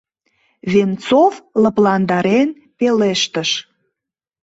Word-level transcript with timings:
—Венцов 0.71 1.33
лыпландарен 1.61 2.49
пелештыш. 2.77 3.49